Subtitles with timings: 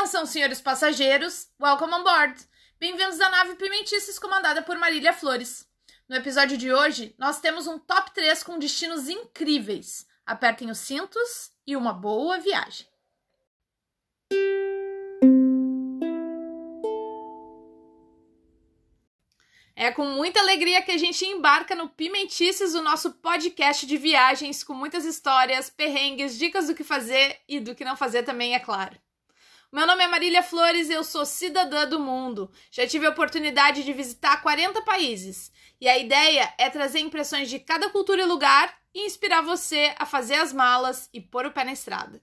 [0.00, 2.34] Atenção, senhores passageiros, welcome on board.
[2.78, 5.68] Bem-vindos à nave Pimentices comandada por Marília Flores.
[6.08, 10.06] No episódio de hoje, nós temos um top 3 com destinos incríveis.
[10.24, 12.86] Apertem os cintos e uma boa viagem.
[19.76, 24.64] É com muita alegria que a gente embarca no Pimentices, o nosso podcast de viagens
[24.64, 28.58] com muitas histórias, perrengues, dicas do que fazer e do que não fazer também, é
[28.58, 28.98] claro.
[29.72, 32.50] Meu nome é Marília Flores e eu sou cidadã do mundo.
[32.72, 35.52] Já tive a oportunidade de visitar 40 países.
[35.80, 40.04] E a ideia é trazer impressões de cada cultura e lugar e inspirar você a
[40.04, 42.20] fazer as malas e pôr o pé na estrada.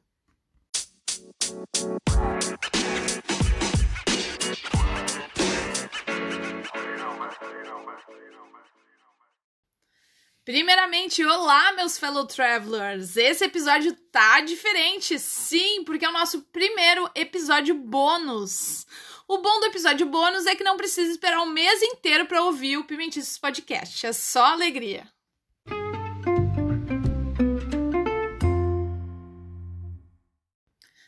[10.48, 13.18] Primeiramente, olá, meus fellow travelers!
[13.18, 18.88] Esse episódio tá diferente, sim, porque é o nosso primeiro episódio bônus.
[19.28, 22.78] O bom do episódio bônus é que não precisa esperar um mês inteiro para ouvir
[22.78, 25.06] o Pimentices Podcast, é só alegria.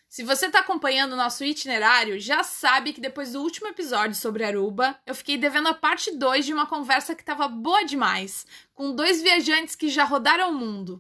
[0.10, 4.44] Se você está acompanhando o nosso itinerário, já sabe que depois do último episódio sobre
[4.44, 8.44] Aruba, eu fiquei devendo a parte 2 de uma conversa que estava boa demais,
[8.74, 11.00] com dois viajantes que já rodaram o mundo.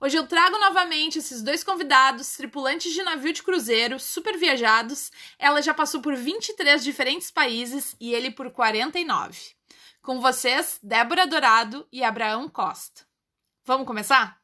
[0.00, 5.12] Hoje eu trago novamente esses dois convidados, tripulantes de navio de cruzeiro, super viajados.
[5.38, 9.38] Ela já passou por 23 diferentes países e ele por 49.
[10.00, 13.02] Com vocês, Débora Dourado e Abraão Costa.
[13.66, 14.40] Vamos começar?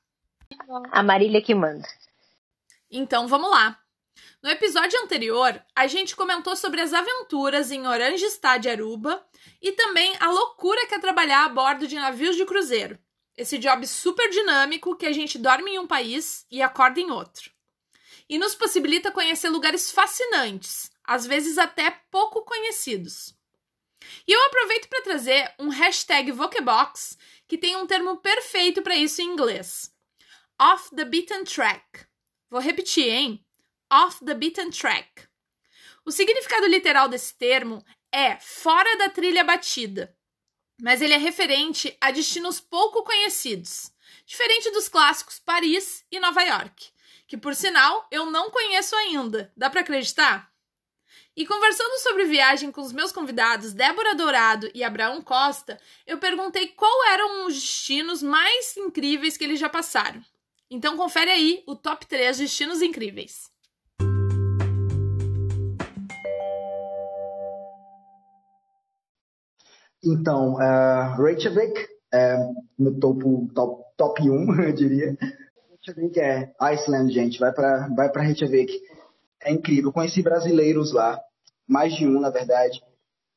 [0.92, 1.88] A Marília que manda.
[2.90, 3.80] Então vamos lá.
[4.42, 9.26] No episódio anterior, a gente comentou sobre as aventuras em Orange Stad Aruba
[9.60, 12.98] e também a loucura que é trabalhar a bordo de navios de cruzeiro.
[13.36, 17.50] Esse job super dinâmico que a gente dorme em um país e acorda em outro.
[18.28, 23.34] E nos possibilita conhecer lugares fascinantes, às vezes até pouco conhecidos.
[24.26, 27.16] E eu aproveito para trazer um hashtag Vokebox
[27.48, 29.92] que tem um termo perfeito para isso em inglês.
[30.60, 32.06] Off the beaten track.
[32.50, 33.45] Vou repetir, hein?
[33.90, 35.28] Off the beaten track.
[36.04, 40.16] O significado literal desse termo é fora da trilha batida,
[40.80, 43.92] mas ele é referente a destinos pouco conhecidos,
[44.24, 46.90] diferente dos clássicos Paris e Nova York,
[47.26, 49.52] que por sinal eu não conheço ainda.
[49.56, 50.52] Dá para acreditar?
[51.36, 56.68] E conversando sobre viagem com os meus convidados Débora Dourado e Abraão Costa, eu perguntei
[56.68, 60.24] qual eram os destinos mais incríveis que eles já passaram.
[60.70, 63.50] Então confere aí o top 3 destinos incríveis.
[70.06, 71.74] Então, uh, Reykjavik
[72.14, 72.36] é
[72.78, 75.18] no topo, top, top 1, eu diria.
[75.70, 77.40] Reykjavik é Iceland, gente.
[77.40, 78.72] Vai para vai Reykjavik.
[79.42, 79.92] É incrível.
[79.92, 81.20] Conheci brasileiros lá,
[81.68, 82.80] mais de um, na verdade.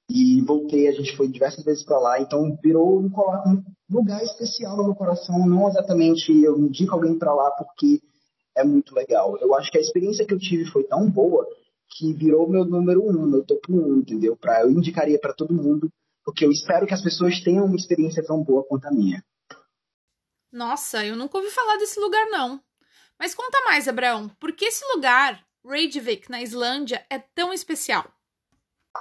[0.08, 2.22] E voltei, a gente foi diversas vezes para lá.
[2.22, 5.48] Então, virou um, um, lugar especial no meu coração.
[5.48, 8.00] Não exatamente eu indico alguém para lá porque
[8.56, 9.38] é muito legal.
[9.40, 11.48] Eu acho que a experiência que eu tive foi tão boa
[11.98, 14.38] que virou meu número um, meu topo um, entendeu?
[14.38, 15.92] Pra, eu indicaria para todo mundo
[16.30, 19.24] porque eu espero que as pessoas tenham uma experiência tão boa quanto a minha.
[20.52, 22.62] Nossa, eu nunca ouvi falar desse lugar não.
[23.20, 28.06] Mas conta mais, Abraão, por que esse lugar, Reykjavik, na Islândia, é tão especial?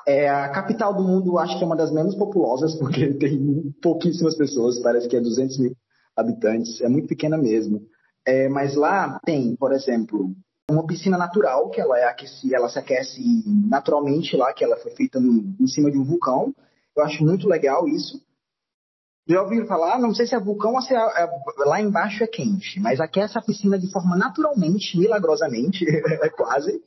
[0.07, 4.35] É a capital do mundo, acho que é uma das menos populosas, porque tem pouquíssimas
[4.35, 5.77] pessoas, parece que é 200 mil
[6.17, 7.87] habitantes, é muito pequena mesmo.
[8.27, 10.35] É, mas lá tem, por exemplo,
[10.71, 13.21] uma piscina natural, que ela, é aqueci, ela se aquece
[13.69, 16.55] naturalmente lá, que ela foi feita no, em cima de um vulcão,
[16.99, 18.21] eu acho muito legal isso.
[19.27, 19.99] Já ouviram falar?
[19.99, 21.29] Não sei se é vulcão ou se é, é,
[21.59, 25.85] lá embaixo é quente, mas aquece a piscina de forma naturalmente, milagrosamente,
[26.23, 26.83] é quase.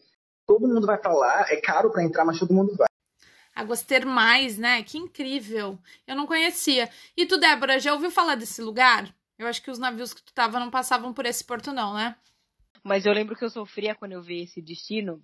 [0.47, 2.87] Todo mundo vai para lá, é caro para entrar, mas todo mundo vai.
[3.55, 4.81] Águas termais, né?
[4.81, 5.77] Que incrível.
[6.07, 6.89] Eu não conhecia.
[7.15, 9.13] E tu, Débora, já ouviu falar desse lugar?
[9.37, 12.15] Eu acho que os navios que tu tava não passavam por esse porto, não, né?
[12.83, 15.21] Mas eu lembro que eu sofria quando eu vi esse destino,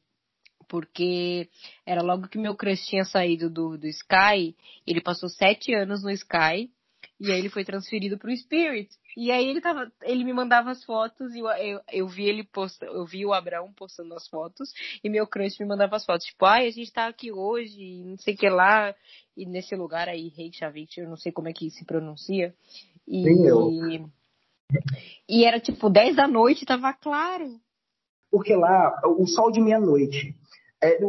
[0.68, 1.50] porque
[1.86, 4.56] era logo que meu crush tinha saído do, do Sky,
[4.86, 6.70] ele passou sete anos no Sky,
[7.20, 8.90] e aí ele foi transferido pro Spirit.
[9.16, 12.44] E aí ele tava, ele me mandava as fotos e eu, eu, eu vi ele
[12.44, 14.72] posta, eu vi o Abraão postando as fotos
[15.04, 18.18] e meu crush me mandava as fotos, tipo, ai, a gente tá aqui hoje, não
[18.18, 18.94] sei o que lá,
[19.36, 22.54] e nesse lugar aí, Reykjavik, eu não sei como é que se pronuncia.
[23.08, 24.06] E, e,
[25.28, 27.60] e era tipo 10 da noite, tava claro.
[28.30, 30.36] Porque lá, o sol de meia-noite,
[30.82, 31.00] é,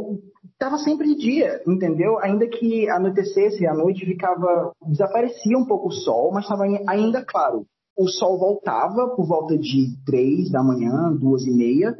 [0.52, 2.18] estava sempre de dia, entendeu?
[2.18, 7.66] Ainda que anoitecesse, a noite ficava, desaparecia um pouco o sol, mas estava ainda claro.
[7.96, 11.96] O sol voltava por volta de três da manhã, duas e meia,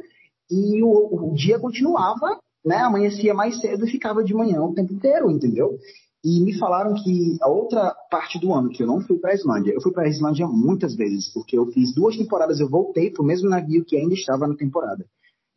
[0.49, 4.93] e o, o dia continuava né, amanhecia mais cedo e ficava de manhã o tempo
[4.93, 5.77] inteiro, entendeu?
[6.23, 9.35] E me falaram que a outra parte do ano que eu não fui para a
[9.35, 13.09] Islândia, eu fui para a Islândia muitas vezes, porque eu fiz duas temporadas, eu voltei
[13.09, 15.05] para o mesmo navio que ainda estava na temporada.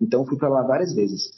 [0.01, 1.31] Então fui para lá várias vezes.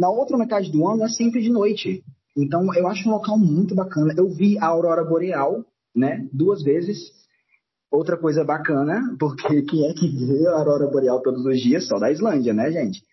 [0.00, 2.02] Na outra metade do ano é sempre de noite.
[2.34, 4.14] Então eu acho um local muito bacana.
[4.16, 5.62] Eu vi a aurora boreal,
[5.94, 7.12] né, duas vezes.
[7.90, 11.86] Outra coisa bacana, porque quem é que vê a aurora boreal todos os dias?
[11.86, 13.04] Só da Islândia, né, gente?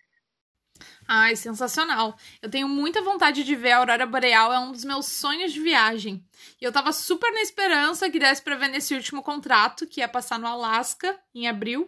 [1.06, 2.16] Ai, sensacional.
[2.40, 5.60] Eu tenho muita vontade de ver a aurora boreal, é um dos meus sonhos de
[5.60, 6.24] viagem.
[6.58, 10.08] E eu tava super na esperança que desse para ver nesse último contrato, que ia
[10.08, 11.86] passar no Alasca em abril,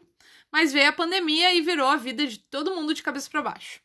[0.52, 3.81] mas veio a pandemia e virou a vida de todo mundo de cabeça para baixo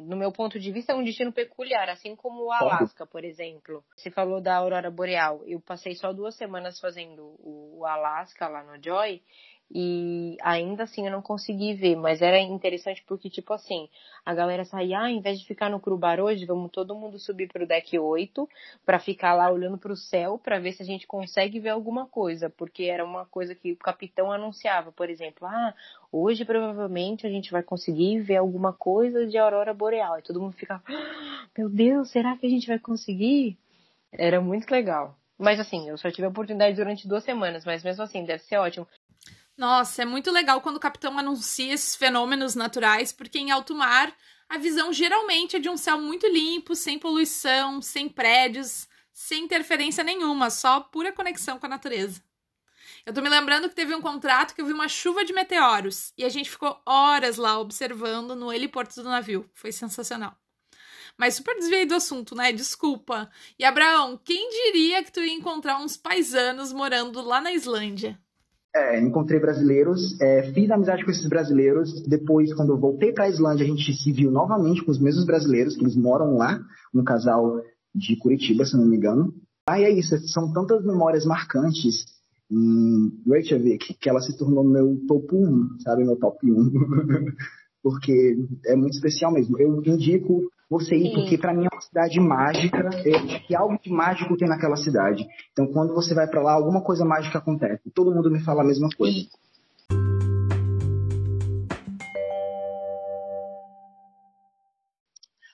[0.00, 3.84] no meu ponto de vista, é um destino peculiar, assim como o Alasca, por exemplo.
[3.96, 5.42] Você falou da aurora boreal.
[5.46, 9.22] Eu passei só duas semanas fazendo o Alasca lá no Joy
[9.72, 13.88] e ainda assim eu não consegui ver, mas era interessante porque, tipo assim,
[14.24, 17.46] a galera saía, ah, em vez de ficar no Crubar hoje, vamos todo mundo subir
[17.46, 18.48] pro deck 8
[18.84, 22.50] para ficar lá olhando pro céu para ver se a gente consegue ver alguma coisa,
[22.50, 25.72] porque era uma coisa que o capitão anunciava, por exemplo, ah,
[26.10, 30.18] hoje provavelmente a gente vai conseguir ver alguma coisa de aurora boreal.
[30.18, 33.56] E todo mundo ficava, ah, meu Deus, será que a gente vai conseguir?
[34.12, 35.16] Era muito legal.
[35.38, 38.56] Mas assim, eu só tive a oportunidade durante duas semanas, mas mesmo assim, deve ser
[38.58, 38.86] ótimo.
[39.60, 44.10] Nossa, é muito legal quando o capitão anuncia esses fenômenos naturais, porque em alto mar
[44.48, 50.02] a visão geralmente é de um céu muito limpo, sem poluição, sem prédios, sem interferência
[50.02, 52.24] nenhuma, só pura conexão com a natureza.
[53.04, 56.14] Eu tô me lembrando que teve um contrato que eu vi uma chuva de meteoros
[56.16, 59.46] e a gente ficou horas lá observando no heliporto do navio.
[59.52, 60.34] Foi sensacional.
[61.18, 62.50] Mas super desviei do assunto, né?
[62.50, 63.30] Desculpa.
[63.58, 68.18] E Abraão, quem diria que tu ia encontrar uns paisanos morando lá na Islândia?
[68.74, 72.02] É, encontrei brasileiros, é, fiz amizade com esses brasileiros.
[72.06, 75.26] Depois, quando eu voltei para a Islândia, a gente se viu novamente com os mesmos
[75.26, 76.60] brasileiros, que eles moram lá,
[76.94, 77.60] um casal
[77.92, 79.34] de Curitiba, se não me engano.
[79.68, 82.04] Ah, e é isso, são tantas memórias marcantes
[82.50, 86.04] em Reykjavik que ela se tornou meu topo 1, sabe?
[86.04, 86.70] Meu top 1.
[87.82, 88.36] Porque
[88.66, 89.58] é muito especial mesmo.
[89.58, 91.14] Eu indico você ir, Sim.
[91.14, 95.26] porque para mim é uma cidade mágica, acho que algo de mágico tem naquela cidade.
[95.50, 97.90] Então quando você vai para lá, alguma coisa mágica acontece.
[97.92, 99.18] Todo mundo me fala a mesma coisa.
[99.18, 99.28] Sim.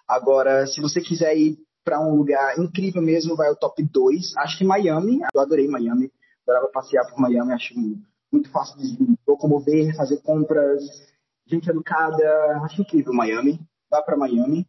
[0.06, 4.36] Agora, se você quiser ir para um lugar incrível mesmo, vai ao top 2.
[4.36, 6.12] Acho que Miami, eu adorei Miami.
[6.46, 7.74] Adorava passear por Miami, acho
[8.30, 10.82] muito fácil de locomover, fazer compras,
[11.46, 12.60] gente educada.
[12.64, 13.58] Acho incrível Miami.
[13.90, 14.66] Vá para Miami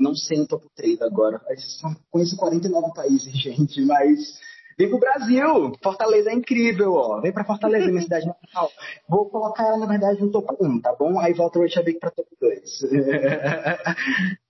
[0.00, 1.40] não sei o top 3 agora.
[2.10, 4.40] Conheço 49 países, gente, mas
[4.78, 5.72] vem pro Brasil!
[5.82, 7.20] Fortaleza é incrível, ó.
[7.20, 8.70] Vem pra Fortaleza, minha cidade natal.
[9.08, 11.20] Vou colocar ela, na verdade, no top 1, tá bom?
[11.20, 12.80] Aí volta o Reykjavik pra top 2.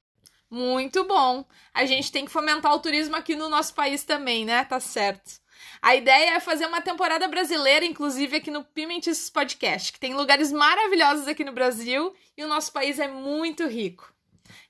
[0.50, 1.44] Muito bom.
[1.72, 4.64] A gente tem que fomentar o turismo aqui no nosso país também, né?
[4.64, 5.40] Tá certo.
[5.82, 10.50] A ideia é fazer uma temporada brasileira, inclusive aqui no Pimentices Podcast, que tem lugares
[10.50, 14.12] maravilhosos aqui no Brasil e o nosso país é muito rico.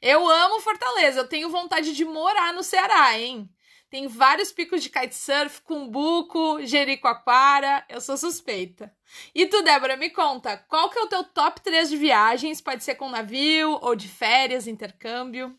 [0.00, 3.48] Eu amo Fortaleza, eu tenho vontade de morar no Ceará, hein?
[3.90, 8.92] Tem vários picos de kitesurf, Cumbuco, Jericoacoara, eu sou suspeita.
[9.34, 12.60] E tu, Débora, me conta, qual que é o teu top 3 de viagens?
[12.60, 15.52] Pode ser com navio ou de férias, intercâmbio?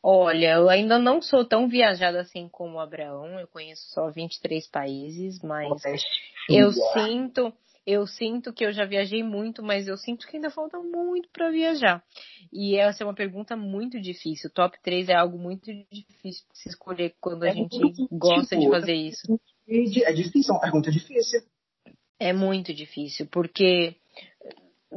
[0.00, 4.66] Olha, eu ainda não sou tão viajada assim como o Abraão, eu conheço só 23
[4.68, 5.68] países, mas
[6.48, 7.52] eu sinto
[7.86, 11.50] eu sinto que eu já viajei muito, mas eu sinto que ainda falta muito para
[11.50, 12.02] viajar.
[12.52, 14.50] E essa é uma pergunta muito difícil.
[14.50, 17.78] Top 3 é algo muito difícil de se escolher quando a é gente
[18.10, 19.38] gosta de fazer isso.
[19.68, 21.40] É difícil, é uma pergunta difícil.
[22.20, 23.96] É muito difícil, porque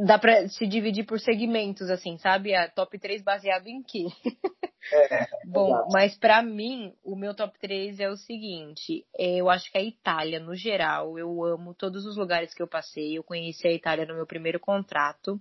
[0.05, 2.53] dá pra se dividir por segmentos, assim, sabe?
[2.53, 4.05] A top 3 baseado em quê?
[4.91, 5.89] É, Bom, exato.
[5.91, 9.83] mas para mim, o meu top 3 é o seguinte: é, eu acho que a
[9.83, 13.17] Itália, no geral, eu amo todos os lugares que eu passei.
[13.17, 15.39] Eu conheci a Itália no meu primeiro contrato.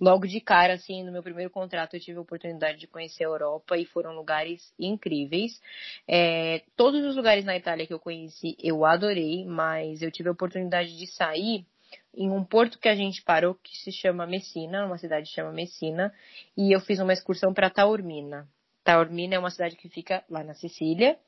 [0.00, 3.28] Logo de cara, assim, no meu primeiro contrato, eu tive a oportunidade de conhecer a
[3.28, 5.60] Europa e foram lugares incríveis.
[6.08, 10.32] É, todos os lugares na Itália que eu conheci, eu adorei, mas eu tive a
[10.32, 11.66] oportunidade de sair
[12.14, 15.52] em um porto que a gente parou que se chama Messina, uma cidade que chama
[15.52, 16.12] Messina,
[16.56, 18.48] e eu fiz uma excursão para Taormina.
[18.84, 21.18] Taormina é uma cidade que fica lá na Sicília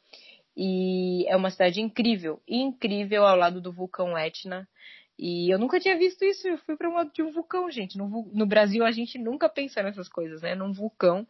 [0.56, 4.68] e é uma cidade incrível, incrível ao lado do vulcão Etna.
[5.18, 7.96] E eu nunca tinha visto isso, eu fui para um lado de um vulcão, gente.
[7.96, 10.54] No, no Brasil a gente nunca pensa nessas coisas, né?
[10.54, 11.26] Num vulcão.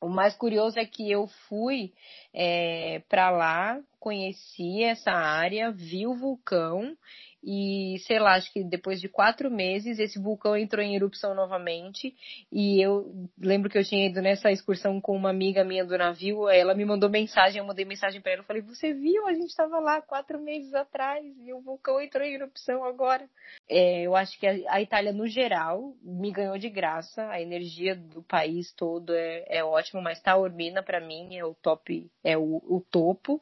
[0.00, 1.92] O mais curioso é que eu fui
[2.32, 6.96] é, para lá, conheci essa área, vi o vulcão
[7.42, 12.14] e sei lá, acho que depois de quatro meses esse vulcão entrou em erupção novamente
[12.50, 16.48] e eu lembro que eu tinha ido nessa excursão com uma amiga minha do navio,
[16.48, 19.26] ela me mandou mensagem, eu mandei mensagem para ela, eu falei, você viu?
[19.26, 23.28] A gente estava lá quatro meses atrás e o vulcão entrou em erupção agora.
[23.68, 27.94] É, eu acho que a, a, Itália no geral me ganhou de graça, a energia
[27.94, 32.56] do país todo é, é ótima, mas Taormina para mim é o top, é o,
[32.66, 33.40] o topo.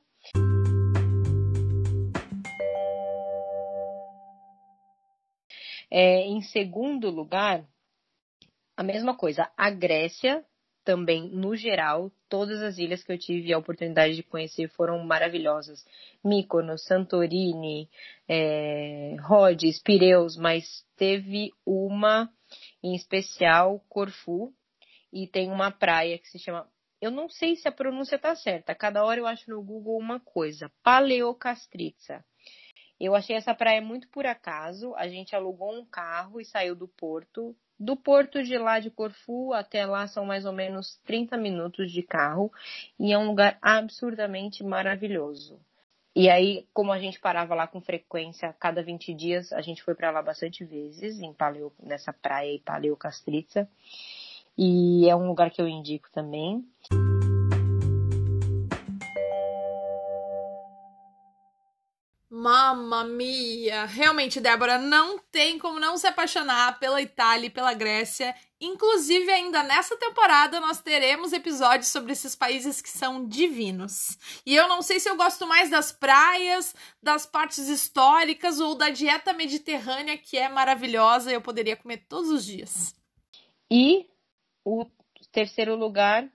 [5.90, 7.64] É, em segundo lugar,
[8.76, 10.44] a mesma coisa, a Grécia
[10.84, 15.84] também, no geral, todas as ilhas que eu tive a oportunidade de conhecer foram maravilhosas.
[16.24, 17.88] Mykonos, Santorini,
[18.28, 22.30] é, Rhodes, Pireus, mas teve uma
[22.82, 24.52] em especial, Corfu,
[25.12, 26.68] e tem uma praia que se chama
[27.00, 28.74] eu não sei se a pronúncia tá certa.
[28.74, 30.70] Cada hora eu acho no Google uma coisa.
[30.82, 32.24] Paleocastritsa.
[32.98, 34.94] Eu achei essa praia muito por acaso.
[34.96, 37.54] A gente alugou um carro e saiu do porto.
[37.78, 42.02] Do porto de lá de Corfu até lá são mais ou menos 30 minutos de
[42.02, 42.50] carro.
[42.98, 45.60] E é um lugar absurdamente maravilhoso.
[46.18, 49.94] E aí, como a gente parava lá com frequência, cada 20 dias, a gente foi
[49.94, 53.68] para lá bastante vezes, em Paleo, nessa praia em Paleocastritsa.
[54.58, 56.64] E é um lugar que eu indico também.
[62.38, 63.86] Mamma mia!
[63.86, 68.34] Realmente, Débora, não tem como não se apaixonar pela Itália e pela Grécia.
[68.60, 74.18] Inclusive, ainda nessa temporada, nós teremos episódios sobre esses países que são divinos.
[74.46, 78.90] E eu não sei se eu gosto mais das praias, das partes históricas ou da
[78.90, 82.94] dieta mediterrânea, que é maravilhosa e eu poderia comer todos os dias.
[83.70, 84.06] E
[84.66, 84.84] o
[85.30, 86.28] terceiro lugar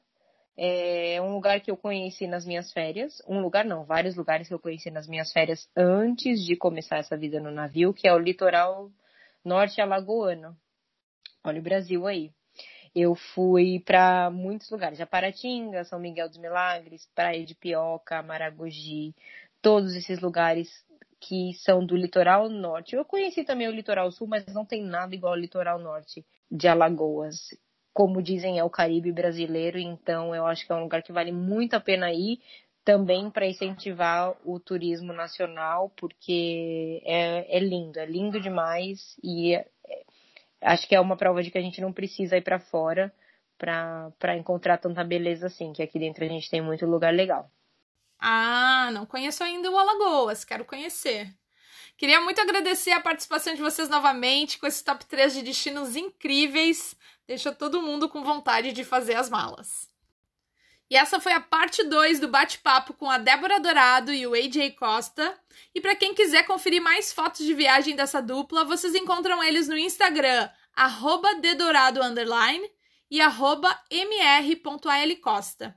[0.58, 3.22] é um lugar que eu conheci nas minhas férias.
[3.28, 7.18] Um lugar não, vários lugares que eu conheci nas minhas férias antes de começar essa
[7.18, 8.90] vida no navio, que é o litoral
[9.44, 10.56] norte alagoano.
[11.44, 12.32] Olha o Brasil aí.
[12.96, 19.14] Eu fui para muitos lugares, Japaratinga, São Miguel dos Milagres, Praia de Pioca, Maragogi,
[19.62, 20.70] todos esses lugares
[21.20, 22.96] que são do litoral norte.
[22.96, 26.68] Eu conheci também o litoral sul, mas não tem nada igual ao litoral norte de
[26.68, 27.50] Alagoas
[27.94, 31.32] como dizem, é o Caribe brasileiro, então eu acho que é um lugar que vale
[31.32, 32.40] muito a pena ir
[32.84, 39.68] também para incentivar o turismo nacional, porque é, é, lindo, é lindo demais e é,
[39.88, 40.04] é,
[40.62, 43.14] acho que é uma prova de que a gente não precisa ir para fora
[43.58, 47.52] para encontrar tanta beleza assim, que aqui dentro a gente tem muito lugar legal.
[48.18, 51.32] Ah, não conheço ainda o Alagoas, quero conhecer.
[52.02, 56.96] Queria muito agradecer a participação de vocês novamente com esse top 3 de destinos incríveis.
[57.28, 59.88] Deixa todo mundo com vontade de fazer as malas.
[60.90, 64.72] E essa foi a parte 2 do bate-papo com a Débora Dourado e o AJ
[64.80, 65.40] Costa.
[65.76, 69.78] E para quem quiser conferir mais fotos de viagem dessa dupla, vocês encontram eles no
[69.78, 71.30] Instagram, arroba
[73.12, 75.76] e arroba mr.alcosta.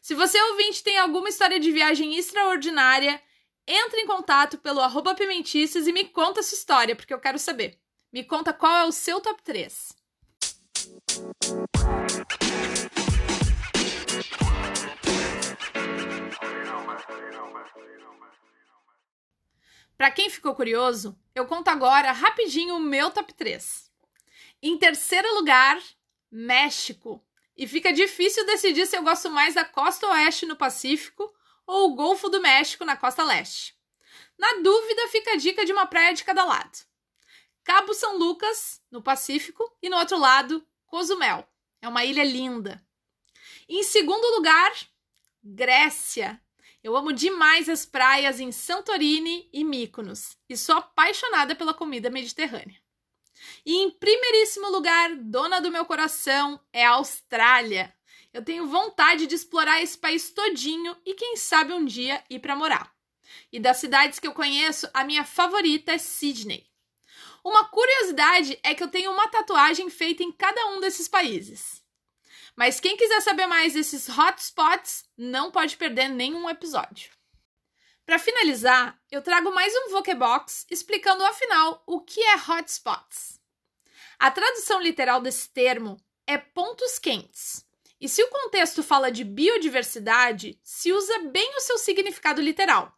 [0.00, 3.20] Se você ouvinte tem alguma história de viagem extraordinária,
[3.70, 7.78] entre em contato pelo arroba Pimentices e me conta sua história, porque eu quero saber.
[8.10, 9.94] Me conta qual é o seu top 3.
[19.98, 23.92] Para quem ficou curioso, eu conto agora rapidinho o meu top 3.
[24.62, 25.78] Em terceiro lugar,
[26.30, 27.22] México.
[27.54, 31.30] E fica difícil decidir se eu gosto mais da costa oeste no Pacífico
[31.68, 33.78] ou o Golfo do México na costa leste.
[34.38, 36.78] Na dúvida, fica a dica de uma praia de cada lado.
[37.62, 41.46] Cabo São Lucas, no Pacífico, e no outro lado, Cozumel.
[41.82, 42.82] É uma ilha linda.
[43.68, 44.72] Em segundo lugar,
[45.44, 46.40] Grécia.
[46.82, 52.80] Eu amo demais as praias em Santorini e Mykonos e sou apaixonada pela comida mediterrânea.
[53.66, 57.94] E em primeiríssimo lugar, dona do meu coração, é a Austrália.
[58.38, 62.54] Eu tenho vontade de explorar esse país todinho e quem sabe um dia ir para
[62.54, 62.94] morar.
[63.50, 66.64] E das cidades que eu conheço, a minha favorita é Sydney.
[67.42, 71.82] Uma curiosidade é que eu tenho uma tatuagem feita em cada um desses países.
[72.54, 77.10] Mas quem quiser saber mais desses hotspots, não pode perder nenhum episódio.
[78.06, 83.40] Para finalizar, eu trago mais um Vokebox explicando afinal o que é hotspots.
[84.16, 87.66] A tradução literal desse termo é pontos quentes.
[88.00, 92.96] E se o contexto fala de biodiversidade, se usa bem o seu significado literal,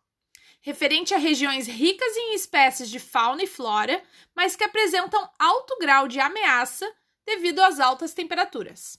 [0.61, 4.03] referente a regiões ricas em espécies de fauna e flora,
[4.35, 6.91] mas que apresentam alto grau de ameaça
[7.25, 8.99] devido às altas temperaturas.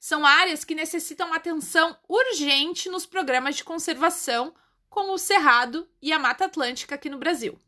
[0.00, 4.52] São áreas que necessitam atenção urgente nos programas de conservação,
[4.88, 7.58] como o Cerrado e a Mata Atlântica aqui no Brasil.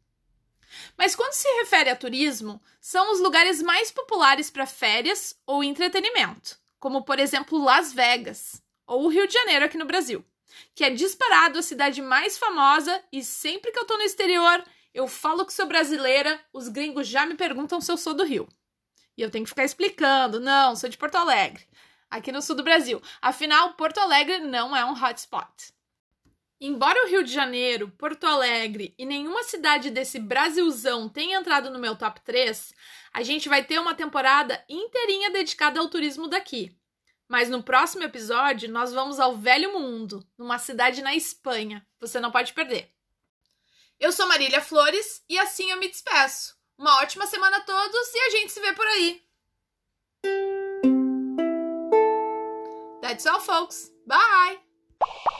[0.97, 6.59] Mas quando se refere a turismo, são os lugares mais populares para férias ou entretenimento,
[6.79, 10.25] como por exemplo Las Vegas ou o Rio de Janeiro aqui no Brasil,
[10.75, 15.07] que é disparado a cidade mais famosa e sempre que eu tô no exterior, eu
[15.07, 18.49] falo que sou brasileira, os gringos já me perguntam se eu sou do Rio.
[19.17, 21.67] E eu tenho que ficar explicando, não, sou de Porto Alegre,
[22.11, 23.03] aqui no sul do Brasil.
[23.21, 25.73] Afinal, Porto Alegre não é um hotspot.
[26.61, 31.79] Embora o Rio de Janeiro, Porto Alegre e nenhuma cidade desse Brasilzão tenha entrado no
[31.79, 32.75] meu top 3,
[33.13, 36.77] a gente vai ter uma temporada inteirinha dedicada ao turismo daqui.
[37.29, 41.87] Mas no próximo episódio, nós vamos ao Velho Mundo, numa cidade na Espanha.
[42.01, 42.91] Você não pode perder.
[44.01, 46.57] Eu sou Marília Flores e assim eu me despeço.
[46.77, 49.23] Uma ótima semana a todos e a gente se vê por aí.
[53.01, 53.93] That's all, folks.
[54.07, 55.38] Bye!